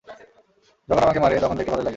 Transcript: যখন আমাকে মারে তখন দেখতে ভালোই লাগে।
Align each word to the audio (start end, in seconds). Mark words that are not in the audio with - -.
যখন 0.89 1.03
আমাকে 1.03 1.19
মারে 1.19 1.35
তখন 1.39 1.55
দেখতে 1.57 1.71
ভালোই 1.71 1.77
লাগে। 1.77 1.89